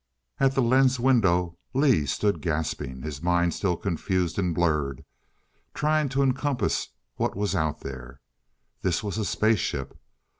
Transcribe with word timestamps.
At 0.39 0.55
the 0.55 0.63
lens 0.63 0.99
window 0.99 1.59
Lee 1.75 2.07
stood 2.07 2.41
gasping, 2.41 3.03
his 3.03 3.21
mind 3.21 3.53
still 3.53 3.77
confused 3.77 4.39
and 4.39 4.51
blurred, 4.55 5.05
trying 5.75 6.09
to 6.09 6.23
encompass 6.23 6.87
what 7.17 7.35
was 7.37 7.53
out 7.53 7.81
there. 7.81 8.19
This 8.81 9.03
was 9.03 9.19
a 9.19 9.23
spaceship! 9.25 9.95